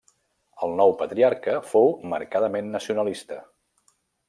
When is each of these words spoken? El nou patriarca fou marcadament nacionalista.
El 0.67 0.71
nou 0.79 0.93
patriarca 1.01 1.53
fou 1.73 1.93
marcadament 2.15 2.73
nacionalista. 2.79 3.39